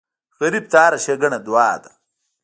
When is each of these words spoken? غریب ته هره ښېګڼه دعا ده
غریب 0.37 0.65
ته 0.71 0.77
هره 0.83 0.97
ښېګڼه 1.03 1.39
دعا 1.45 1.71
ده 1.83 1.91